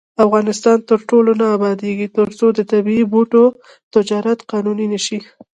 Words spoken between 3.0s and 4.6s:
بوټو تجارت